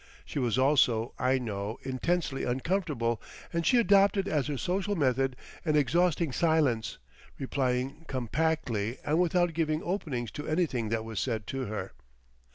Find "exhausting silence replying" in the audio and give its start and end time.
5.75-8.05